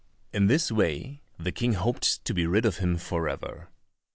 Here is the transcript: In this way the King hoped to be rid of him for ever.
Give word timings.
In 0.33 0.47
this 0.47 0.71
way 0.71 1.21
the 1.37 1.51
King 1.51 1.73
hoped 1.73 2.25
to 2.25 2.33
be 2.33 2.47
rid 2.47 2.65
of 2.65 2.77
him 2.79 2.97
for 2.97 3.29
ever. 3.29 3.69